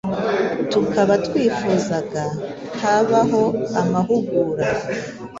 tukaba 0.71 1.13
twifuzaga 1.25 2.23
habaho 2.81 3.43
amahugura 3.81 4.65